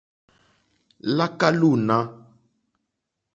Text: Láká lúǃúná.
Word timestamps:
Láká 1.17 1.47
lúǃúná. 1.59 1.97